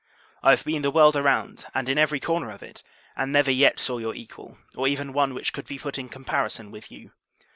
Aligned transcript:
I 0.41 0.49
have 0.49 0.63
been 0.63 0.81
the 0.81 0.89
world 0.89 1.15
around, 1.15 1.67
and 1.75 1.87
in 1.87 1.99
every 1.99 2.19
corner 2.19 2.49
of 2.49 2.63
it, 2.63 2.81
and 3.15 3.31
never 3.31 3.51
yet 3.51 3.77
saw 3.79 3.99
your 3.99 4.15
equal, 4.15 4.57
or 4.75 4.87
even 4.87 5.13
one 5.13 5.35
which 5.35 5.53
could 5.53 5.67
be 5.67 5.77
put 5.77 5.99
in 5.99 6.09
comparison 6.09 6.71
with 6.71 6.91
you. 6.91 7.11